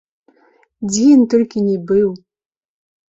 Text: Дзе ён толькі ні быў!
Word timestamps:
Дзе 0.87 1.03
ён 1.17 1.21
толькі 1.33 1.65
ні 1.69 1.77
быў! 1.93 2.09